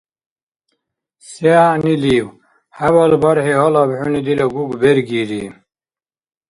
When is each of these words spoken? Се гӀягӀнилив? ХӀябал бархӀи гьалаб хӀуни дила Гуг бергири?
Се 1.27 1.43
гӀягӀнилив? 1.55 2.27
ХӀябал 2.77 3.11
бархӀи 3.21 3.53
гьалаб 3.59 3.89
хӀуни 3.99 4.21
дила 4.25 4.47
Гуг 4.53 4.71
бергири? 4.81 5.43